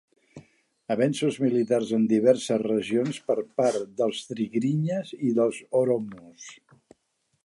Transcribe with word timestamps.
Avenços 0.93 1.35
militars 1.43 1.91
en 1.97 2.07
diverses 2.13 2.63
regions 2.63 3.19
per 3.27 3.37
part 3.61 3.83
dels 4.01 4.25
tigrinyes 4.31 5.13
i 5.31 5.37
els 5.45 5.61
oromos. 5.83 6.49